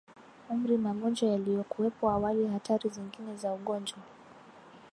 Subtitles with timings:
[0.51, 3.99] Umri magonjwa yaliyokuwepo awali hatari zingine za ugonjwa